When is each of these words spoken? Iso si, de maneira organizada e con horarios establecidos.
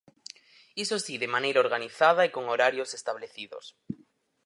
Iso 0.83 0.97
si, 1.05 1.15
de 1.23 1.31
maneira 1.35 1.63
organizada 1.65 2.21
e 2.27 2.33
con 2.35 2.43
horarios 2.51 2.89
establecidos. 2.99 3.65